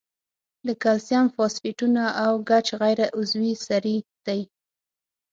[0.67, 4.41] د کلسیم فاسفیټونه او ګچ غیر عضوي سرې دي.